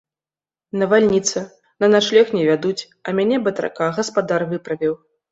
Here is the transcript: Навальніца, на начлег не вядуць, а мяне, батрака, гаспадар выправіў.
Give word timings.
Навальніца, 0.83 1.41
на 1.83 1.89
начлег 1.95 2.31
не 2.37 2.45
вядуць, 2.47 2.87
а 3.11 3.13
мяне, 3.19 3.37
батрака, 3.49 3.85
гаспадар 3.99 4.41
выправіў. 4.55 4.93